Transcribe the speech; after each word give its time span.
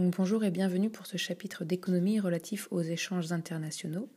Bonjour 0.00 0.44
et 0.44 0.52
bienvenue 0.52 0.90
pour 0.90 1.06
ce 1.06 1.16
chapitre 1.16 1.64
d'économie 1.64 2.20
relatif 2.20 2.68
aux 2.70 2.82
échanges 2.82 3.32
internationaux. 3.32 4.08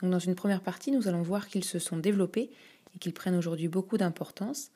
Dans 0.00 0.18
une 0.18 0.34
première 0.34 0.62
partie, 0.62 0.90
nous 0.90 1.08
allons 1.08 1.20
voir 1.20 1.48
qu'ils 1.48 1.64
se 1.64 1.78
sont 1.78 1.98
développés 1.98 2.48
et 2.94 2.98
qu'ils 2.98 3.12
prennent 3.12 3.34
aujourd'hui 3.34 3.68
beaucoup 3.68 3.98
d'importance. 3.98 4.70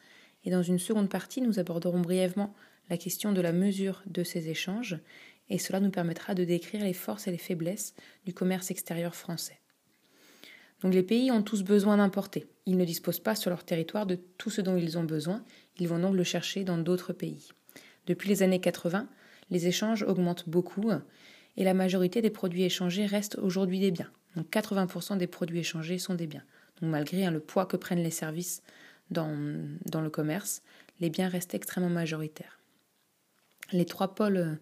Et 0.44 0.50
dans 0.50 0.62
une 0.62 0.78
seconde 0.78 1.08
partie, 1.08 1.40
nous 1.40 1.58
aborderons 1.58 2.00
brièvement 2.00 2.54
la 2.90 2.98
question 2.98 3.32
de 3.32 3.40
la 3.40 3.52
mesure 3.54 4.02
de 4.04 4.22
ces 4.22 4.50
échanges 4.50 4.98
et 5.48 5.56
cela 5.56 5.80
nous 5.80 5.90
permettra 5.90 6.34
de 6.34 6.44
décrire 6.44 6.84
les 6.84 6.92
forces 6.92 7.26
et 7.26 7.30
les 7.30 7.38
faiblesses 7.38 7.94
du 8.26 8.34
commerce 8.34 8.70
extérieur 8.70 9.14
français. 9.14 9.60
Donc 10.82 10.92
les 10.92 11.02
pays 11.02 11.30
ont 11.30 11.42
tous 11.42 11.62
besoin 11.62 11.96
d'importer. 11.96 12.46
Ils 12.66 12.76
ne 12.76 12.84
disposent 12.84 13.20
pas 13.20 13.34
sur 13.34 13.48
leur 13.48 13.64
territoire 13.64 14.04
de 14.04 14.16
tout 14.36 14.50
ce 14.50 14.60
dont 14.60 14.76
ils 14.76 14.98
ont 14.98 15.04
besoin, 15.04 15.42
ils 15.78 15.88
vont 15.88 16.00
donc 16.00 16.14
le 16.14 16.24
chercher 16.24 16.64
dans 16.64 16.76
d'autres 16.76 17.14
pays. 17.14 17.48
Depuis 18.06 18.28
les 18.28 18.42
années 18.42 18.60
80, 18.60 19.08
les 19.50 19.66
échanges 19.66 20.02
augmentent 20.02 20.48
beaucoup 20.48 20.90
et 21.56 21.64
la 21.64 21.74
majorité 21.74 22.22
des 22.22 22.30
produits 22.30 22.64
échangés 22.64 23.06
restent 23.06 23.36
aujourd'hui 23.36 23.80
des 23.80 23.90
biens. 23.90 24.10
Donc 24.36 24.48
80% 24.50 25.18
des 25.18 25.26
produits 25.26 25.60
échangés 25.60 25.98
sont 25.98 26.14
des 26.14 26.26
biens. 26.26 26.44
Donc 26.80 26.90
malgré 26.90 27.24
hein, 27.24 27.30
le 27.30 27.40
poids 27.40 27.66
que 27.66 27.76
prennent 27.76 28.02
les 28.02 28.10
services 28.10 28.62
dans, 29.10 29.28
le 29.28 30.08
commerce, 30.08 30.62
les 31.00 31.10
biens 31.10 31.28
restent 31.28 31.54
extrêmement 31.54 31.90
majoritaires. 31.90 32.60
Les 33.72 33.84
trois 33.84 34.14
pôles 34.14 34.58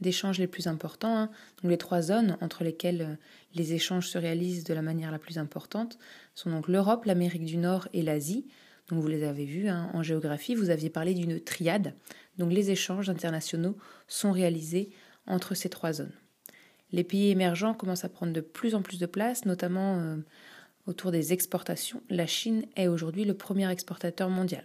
d'échange 0.00 0.38
les 0.38 0.46
plus 0.46 0.66
importants, 0.66 1.16
hein, 1.16 1.30
les 1.62 1.76
trois 1.76 2.00
zones 2.00 2.38
entre 2.40 2.64
lesquelles 2.64 3.18
les 3.54 3.74
échanges 3.74 4.08
se 4.08 4.16
réalisent 4.16 4.64
de 4.64 4.72
la 4.72 4.82
manière 4.82 5.10
la 5.10 5.18
plus 5.18 5.36
importante, 5.36 5.98
sont 6.34 6.50
donc 6.50 6.68
l'Europe, 6.68 7.04
l'Amérique 7.04 7.44
du 7.44 7.58
Nord 7.58 7.88
et 7.92 8.02
l'Asie. 8.02 8.46
Donc 8.90 9.00
vous 9.00 9.08
les 9.08 9.24
avez 9.24 9.44
vus 9.44 9.68
hein, 9.68 9.90
en 9.94 10.02
géographie, 10.02 10.54
vous 10.54 10.70
aviez 10.70 10.90
parlé 10.90 11.14
d'une 11.14 11.40
triade 11.40 11.94
donc 12.40 12.52
les 12.52 12.70
échanges 12.70 13.10
internationaux 13.10 13.76
sont 14.08 14.32
réalisés 14.32 14.90
entre 15.26 15.54
ces 15.54 15.68
trois 15.68 15.92
zones. 15.92 16.14
Les 16.90 17.04
pays 17.04 17.28
émergents 17.28 17.74
commencent 17.74 18.06
à 18.06 18.08
prendre 18.08 18.32
de 18.32 18.40
plus 18.40 18.74
en 18.74 18.80
plus 18.80 18.98
de 18.98 19.04
place, 19.04 19.44
notamment 19.44 19.98
euh, 19.98 20.16
autour 20.86 21.12
des 21.12 21.34
exportations. 21.34 22.02
La 22.08 22.26
Chine 22.26 22.64
est 22.76 22.88
aujourd'hui 22.88 23.26
le 23.26 23.34
premier 23.34 23.70
exportateur 23.70 24.30
mondial. 24.30 24.64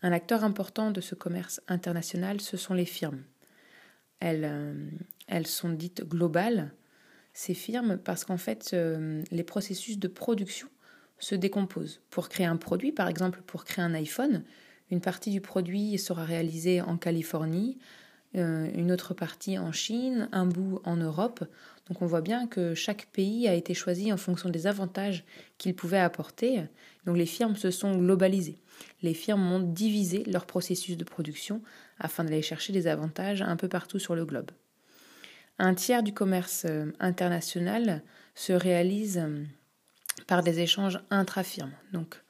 Un 0.00 0.10
acteur 0.10 0.42
important 0.42 0.90
de 0.90 1.02
ce 1.02 1.14
commerce 1.14 1.60
international, 1.68 2.40
ce 2.40 2.56
sont 2.56 2.74
les 2.74 2.86
firmes. 2.86 3.22
Elles, 4.18 4.48
euh, 4.50 4.88
elles 5.28 5.46
sont 5.46 5.68
dites 5.68 6.02
globales, 6.02 6.72
ces 7.34 7.54
firmes, 7.54 7.98
parce 7.98 8.24
qu'en 8.24 8.38
fait, 8.38 8.70
euh, 8.72 9.22
les 9.30 9.44
processus 9.44 9.98
de 9.98 10.08
production 10.08 10.68
se 11.22 11.36
décomposent. 11.36 12.00
Pour 12.10 12.28
créer 12.28 12.46
un 12.46 12.56
produit, 12.56 12.90
par 12.90 13.08
exemple 13.08 13.42
pour 13.46 13.64
créer 13.64 13.84
un 13.84 13.94
iPhone, 13.94 14.42
une 14.90 15.00
partie 15.00 15.30
du 15.30 15.40
produit 15.40 15.96
sera 15.96 16.24
réalisée 16.24 16.80
en 16.80 16.96
Californie, 16.96 17.78
euh, 18.34 18.68
une 18.74 18.90
autre 18.90 19.14
partie 19.14 19.56
en 19.56 19.70
Chine, 19.70 20.28
un 20.32 20.46
bout 20.46 20.80
en 20.84 20.96
Europe. 20.96 21.44
Donc 21.88 22.02
on 22.02 22.06
voit 22.06 22.22
bien 22.22 22.48
que 22.48 22.74
chaque 22.74 23.06
pays 23.12 23.46
a 23.46 23.54
été 23.54 23.72
choisi 23.72 24.12
en 24.12 24.16
fonction 24.16 24.48
des 24.48 24.66
avantages 24.66 25.24
qu'il 25.58 25.76
pouvait 25.76 26.00
apporter. 26.00 26.64
Donc 27.06 27.16
les 27.16 27.26
firmes 27.26 27.56
se 27.56 27.70
sont 27.70 27.96
globalisées. 27.96 28.58
Les 29.02 29.14
firmes 29.14 29.52
ont 29.52 29.60
divisé 29.60 30.24
leur 30.24 30.44
processus 30.44 30.96
de 30.96 31.04
production 31.04 31.62
afin 32.00 32.24
d'aller 32.24 32.42
chercher 32.42 32.72
des 32.72 32.88
avantages 32.88 33.42
un 33.42 33.56
peu 33.56 33.68
partout 33.68 34.00
sur 34.00 34.16
le 34.16 34.24
globe. 34.24 34.50
Un 35.60 35.74
tiers 35.74 36.02
du 36.02 36.12
commerce 36.12 36.64
euh, 36.68 36.90
international 36.98 38.02
se 38.34 38.52
réalise 38.52 39.18
euh, 39.18 39.44
par 40.26 40.42
des 40.42 40.60
échanges 40.60 41.00
intra-firmes. 41.10 41.72
Donc 41.92 42.22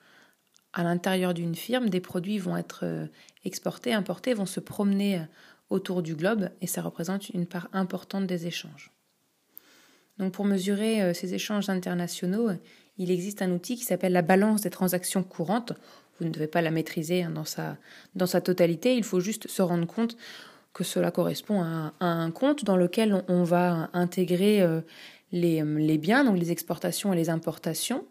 à 0.72 0.82
l'intérieur 0.82 1.34
d'une 1.34 1.54
firme, 1.54 1.88
des 1.88 2.00
produits 2.00 2.38
vont 2.38 2.56
être 2.56 2.80
euh, 2.84 3.06
exportés, 3.44 3.92
importés, 3.92 4.34
vont 4.34 4.46
se 4.46 4.60
promener 4.60 5.18
euh, 5.18 5.24
autour 5.70 6.02
du 6.02 6.14
globe 6.14 6.48
et 6.60 6.66
ça 6.66 6.82
représente 6.82 7.28
une 7.30 7.46
part 7.46 7.68
importante 7.72 8.26
des 8.26 8.46
échanges. 8.46 8.90
Donc 10.18 10.32
pour 10.32 10.44
mesurer 10.44 11.02
euh, 11.02 11.14
ces 11.14 11.34
échanges 11.34 11.68
internationaux, 11.68 12.50
il 12.96 13.10
existe 13.10 13.42
un 13.42 13.50
outil 13.50 13.76
qui 13.76 13.84
s'appelle 13.84 14.12
la 14.12 14.22
balance 14.22 14.62
des 14.62 14.70
transactions 14.70 15.22
courantes. 15.22 15.72
Vous 16.18 16.26
ne 16.26 16.30
devez 16.30 16.46
pas 16.46 16.62
la 16.62 16.70
maîtriser 16.70 17.22
hein, 17.22 17.30
dans 17.30 17.44
sa, 17.44 17.76
dans 18.14 18.26
sa 18.26 18.40
totalité, 18.40 18.96
il 18.96 19.04
faut 19.04 19.20
juste 19.20 19.48
se 19.48 19.62
rendre 19.62 19.86
compte 19.86 20.16
que 20.72 20.84
cela 20.84 21.10
correspond 21.10 21.62
à, 21.62 21.92
un 22.00 22.30
compte 22.30 22.64
dans 22.64 22.78
lequel 22.78 23.22
on, 23.28 23.44
va 23.44 23.90
intégrer 23.92 24.66
les, 25.32 25.62
les 25.62 25.98
biens, 25.98 26.24
donc 26.24 26.38
les 26.38 26.52
exportations 26.52 27.12
et 27.12 27.16
les 27.16 27.30
importations, 27.30 28.06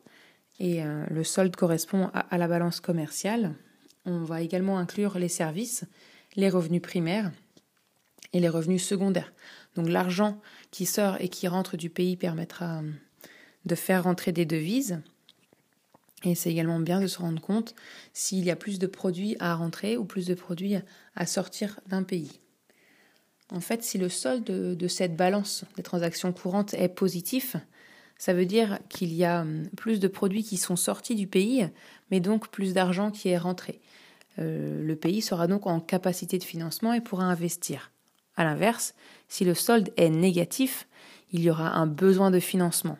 et 0.59 0.83
euh, 0.83 1.05
le 1.09 1.23
solde 1.23 1.55
correspond 1.55 2.11
à, 2.13 2.37
la 2.37 2.47
balance 2.47 2.79
commerciale. 2.79 3.55
On 4.05 4.19
va 4.19 4.41
également 4.41 4.77
inclure 4.77 5.17
les 5.17 5.27
services, 5.27 5.85
les 6.35 6.49
revenus 6.49 6.83
primaires 6.83 7.31
et 8.33 8.39
les 8.39 8.49
revenus 8.49 8.83
secondaires. 8.83 9.33
Donc 9.75 9.87
l'argent 9.87 10.39
qui 10.69 10.85
sort 10.85 11.17
et 11.19 11.29
qui 11.29 11.47
rentre 11.47 11.77
du 11.77 11.89
pays 11.89 12.15
permettra 12.15 12.79
euh, 12.79 12.91
de 13.65 13.75
faire 13.75 14.03
rentrer 14.03 14.31
des 14.31 14.45
devises. 14.45 15.01
Et 16.23 16.35
c'est 16.35 16.51
également 16.51 16.79
bien 16.79 17.01
de 17.01 17.07
se 17.07 17.17
rendre 17.17 17.41
compte 17.41 17.73
s'il 18.13 18.43
y 18.43 18.51
a 18.51 18.55
plus 18.55 18.77
de 18.77 18.85
produits 18.85 19.35
à 19.39 19.55
rentrer 19.55 19.97
ou 19.97 20.05
plus 20.05 20.27
de 20.27 20.35
produits 20.35 20.75
à 21.15 21.25
sortir 21.25 21.79
d'un 21.87 22.03
pays. 22.03 22.39
En 23.51 23.59
fait, 23.59 23.83
si 23.83 23.97
le 23.97 24.09
solde 24.09 24.45
de 24.45 24.87
cette 24.87 25.15
balance 25.15 25.65
des 25.75 25.83
transactions 25.83 26.31
courantes 26.31 26.73
est 26.73 26.87
positif, 26.87 27.57
ça 28.21 28.33
veut 28.33 28.45
dire 28.45 28.77
qu'il 28.87 29.13
y 29.13 29.25
a 29.25 29.41
hum, 29.41 29.67
plus 29.75 29.99
de 29.99 30.07
produits 30.07 30.43
qui 30.43 30.57
sont 30.57 30.75
sortis 30.75 31.15
du 31.15 31.25
pays, 31.25 31.67
mais 32.11 32.19
donc 32.19 32.49
plus 32.49 32.73
d'argent 32.73 33.09
qui 33.09 33.29
est 33.29 33.37
rentré. 33.37 33.81
Euh, 34.37 34.81
le 34.83 34.95
pays 34.95 35.23
sera 35.23 35.47
donc 35.47 35.65
en 35.65 35.79
capacité 35.79 36.37
de 36.37 36.43
financement 36.43 36.93
et 36.93 37.01
pourra 37.01 37.25
investir. 37.25 37.91
A 38.37 38.43
l'inverse, 38.43 38.93
si 39.27 39.43
le 39.43 39.55
solde 39.55 39.91
est 39.97 40.09
négatif, 40.09 40.87
il 41.31 41.41
y 41.41 41.49
aura 41.49 41.75
un 41.75 41.87
besoin 41.87 42.29
de 42.29 42.39
financement. 42.39 42.99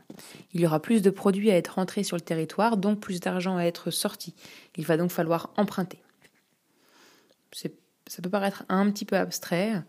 Il 0.54 0.62
y 0.62 0.66
aura 0.66 0.82
plus 0.82 1.02
de 1.04 1.12
produits 1.12 1.52
à 1.52 1.56
être 1.56 1.76
rentrés 1.76 2.04
sur 2.04 2.18
le 2.18 2.22
territoire, 2.22 2.78
donc 2.78 3.00
plus 3.00 3.20
d'argent 3.20 3.58
à 3.58 3.64
être 3.64 3.92
sorti. 3.92 4.34
Il 4.76 4.86
va 4.86 4.98
donc 4.98 5.12
falloir 5.12 5.52
emprunter. 5.56 6.02
Ça 7.54 8.22
peut 8.22 8.30
paraître 8.30 8.64
un 8.70 8.90
petit 8.90 9.06
peu 9.06 9.18
abstrait, 9.18 9.84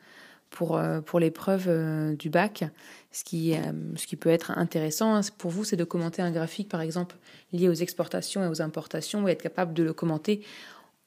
pour, 0.53 0.77
euh, 0.77 1.01
pour 1.01 1.19
l'épreuve 1.19 1.65
euh, 1.67 2.15
du 2.15 2.31
bac. 2.31 2.65
Ce 3.11 3.25
qui, 3.25 3.55
euh, 3.55 3.73
ce 3.97 4.07
qui 4.07 4.15
peut 4.15 4.29
être 4.29 4.53
intéressant 4.53 5.17
hein, 5.17 5.21
pour 5.39 5.51
vous, 5.51 5.65
c'est 5.65 5.77
de 5.77 5.85
commenter 5.85 6.23
un 6.23 6.31
graphique, 6.31 6.69
par 6.69 6.81
exemple, 6.81 7.17
lié 7.53 7.69
aux 7.69 7.75
exportations 7.75 8.45
et 8.45 8.47
aux 8.47 8.63
importations, 8.63 9.27
et 9.27 9.33
être 9.33 9.43
capable 9.43 9.75
de 9.75 9.83
le 9.83 9.93
commenter 9.93 10.45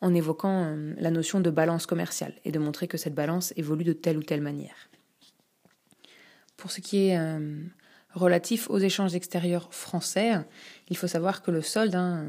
en 0.01 0.13
évoquant 0.13 0.75
la 0.97 1.09
notion 1.09 1.39
de 1.39 1.49
balance 1.49 1.85
commerciale 1.85 2.33
et 2.43 2.51
de 2.51 2.59
montrer 2.59 2.87
que 2.87 2.97
cette 2.97 3.15
balance 3.15 3.53
évolue 3.55 3.85
de 3.85 3.93
telle 3.93 4.17
ou 4.17 4.23
telle 4.23 4.41
manière. 4.41 4.89
Pour 6.57 6.69
ce 6.69 6.81
qui 6.81 7.07
est 7.07 7.19
relatif 8.13 8.69
aux 8.69 8.77
échanges 8.77 9.15
extérieurs 9.15 9.73
français, 9.73 10.33
il 10.89 10.97
faut 10.97 11.07
savoir 11.07 11.41
que 11.41 11.49
le 11.49 11.61
solde 11.61 11.95
hein, 11.95 12.25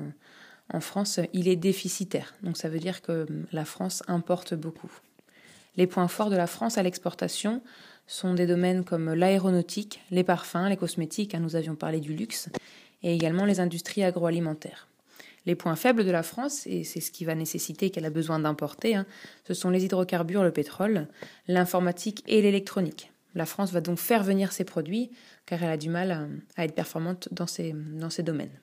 en 0.72 0.80
France, 0.80 1.18
il 1.32 1.48
est 1.48 1.56
déficitaire. 1.56 2.34
Donc 2.42 2.56
ça 2.56 2.68
veut 2.68 2.78
dire 2.78 3.02
que 3.02 3.26
la 3.52 3.64
France 3.64 4.02
importe 4.06 4.54
beaucoup. 4.54 5.00
Les 5.76 5.86
points 5.86 6.08
forts 6.08 6.30
de 6.30 6.36
la 6.36 6.46
France 6.46 6.78
à 6.78 6.82
l'exportation 6.82 7.62
sont 8.06 8.34
des 8.34 8.46
domaines 8.46 8.84
comme 8.84 9.12
l'aéronautique, 9.12 10.00
les 10.10 10.24
parfums, 10.24 10.68
les 10.68 10.76
cosmétiques, 10.76 11.34
hein, 11.34 11.40
nous 11.40 11.56
avions 11.56 11.74
parlé 11.74 12.00
du 12.00 12.14
luxe, 12.14 12.48
et 13.02 13.14
également 13.14 13.44
les 13.44 13.60
industries 13.60 14.04
agroalimentaires. 14.04 14.88
Les 15.44 15.54
points 15.54 15.76
faibles 15.76 16.04
de 16.04 16.10
la 16.10 16.22
France, 16.22 16.66
et 16.66 16.82
c'est 16.82 17.00
ce 17.00 17.10
qui 17.10 17.24
va 17.24 17.34
nécessiter 17.34 17.90
qu'elle 17.90 18.04
a 18.04 18.10
besoin 18.10 18.38
d'importer, 18.38 18.96
hein, 18.96 19.06
ce 19.46 19.54
sont 19.54 19.70
les 19.70 19.84
hydrocarbures, 19.84 20.42
le 20.42 20.52
pétrole, 20.52 21.08
l'informatique 21.46 22.22
et 22.26 22.42
l'électronique. 22.42 23.12
La 23.34 23.46
France 23.46 23.72
va 23.72 23.80
donc 23.80 23.98
faire 23.98 24.22
venir 24.22 24.52
ses 24.52 24.64
produits 24.64 25.10
car 25.44 25.62
elle 25.62 25.70
a 25.70 25.76
du 25.76 25.90
mal 25.90 26.28
à, 26.56 26.64
être 26.64 26.74
performante 26.74 27.28
dans 27.30 27.46
ces 27.46 28.22
domaines. 28.22 28.58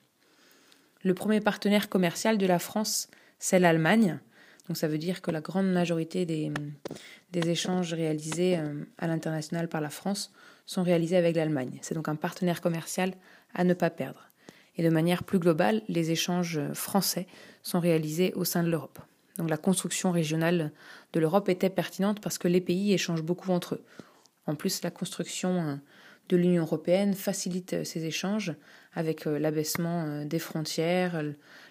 Le 1.04 1.14
premier 1.14 1.40
partenaire 1.40 1.88
commercial 1.88 2.38
de 2.38 2.46
la 2.46 2.58
France, 2.58 3.08
c'est 3.38 3.58
l'Allemagne. 3.58 4.18
Donc 4.68 4.76
ça 4.76 4.88
veut 4.88 4.98
dire 4.98 5.20
que 5.20 5.30
la 5.30 5.40
grande 5.40 5.70
majorité 5.70 6.24
des, 6.24 6.50
échanges 7.32 7.92
réalisés 7.92 8.56
euh, 8.58 8.84
à 8.98 9.06
l'international 9.06 9.68
par 9.68 9.80
la 9.80 9.90
France 9.90 10.32
sont 10.66 10.82
réalisés 10.82 11.16
avec 11.16 11.36
l'Allemagne. 11.36 11.78
C'est 11.82 11.94
donc 11.94 12.08
un 12.08 12.16
partenaire 12.16 12.60
commercial 12.60 13.12
à 13.54 13.64
ne 13.64 13.74
pas 13.74 13.90
perdre. 13.90 14.30
Et 14.76 14.82
de 14.82 14.88
manière 14.88 15.22
plus 15.22 15.38
globale, 15.38 15.82
les 15.88 16.10
échanges 16.10 16.60
français 16.72 17.26
sont 17.62 17.80
réalisés 17.80 18.32
au 18.34 18.44
sein 18.44 18.62
de 18.62 18.70
l'Europe. 18.70 18.98
Donc 19.36 19.50
la 19.50 19.56
construction 19.56 20.10
régionale 20.10 20.72
de 21.12 21.20
l'Europe 21.20 21.48
était 21.48 21.70
pertinente 21.70 22.20
parce 22.20 22.38
que 22.38 22.48
les 22.48 22.60
pays 22.60 22.92
échangent 22.92 23.22
beaucoup 23.22 23.52
entre 23.52 23.74
eux. 23.74 23.84
En 24.46 24.54
plus, 24.54 24.82
la 24.82 24.90
construction 24.90 25.60
euh, 25.60 25.74
de 26.30 26.36
l'Union 26.36 26.62
européenne 26.62 27.14
facilite 27.14 27.74
euh, 27.74 27.84
ces 27.84 28.04
échanges 28.06 28.54
avec 28.94 29.24
l'abaissement 29.24 30.24
des 30.24 30.38
frontières, 30.38 31.20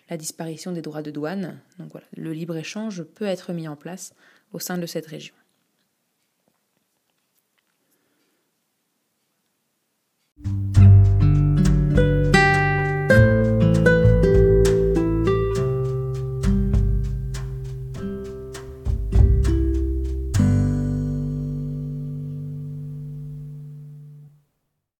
la 0.09 0.17
disparition 0.17 0.71
des 0.71 0.81
droits 0.81 1.01
de 1.01 1.11
douane. 1.11 1.59
Donc 1.79 1.91
voilà, 1.91 2.07
le 2.15 2.33
libre-échange 2.33 3.03
peut 3.03 3.25
être 3.25 3.53
mis 3.53 3.67
en 3.67 3.75
place 3.75 4.13
au 4.51 4.59
sein 4.59 4.77
de 4.77 4.85
cette 4.85 5.07
région. 5.07 5.33